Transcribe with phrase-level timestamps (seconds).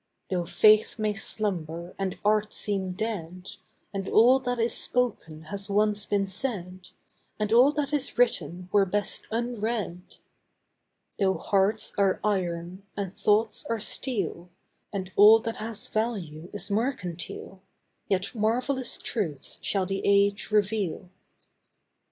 [0.31, 3.51] Though faith may slumber and art seem dead,
[3.93, 6.87] And all that is spoken has once been said,
[7.39, 10.01] And all that is written were best unread;
[11.19, 14.49] Though hearts are iron and thoughts are steel,
[14.91, 17.61] And all that has value is mercantile,
[18.09, 21.11] Yet marvellous truths shall the age reveal.